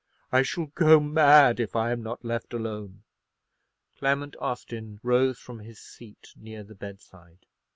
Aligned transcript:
I 0.31 0.41
shall 0.41 0.65
go 0.65 0.99
mad 0.99 1.59
if 1.59 1.75
I 1.75 1.91
am 1.91 2.01
not 2.01 2.25
left 2.25 2.53
alone!" 2.55 3.03
Clement 3.99 4.35
Austin 4.39 4.99
rose 5.03 5.37
from 5.37 5.59
his 5.59 5.79
seat 5.79 6.33
near 6.35 6.63
the 6.63 6.73
bedside. 6.73 7.45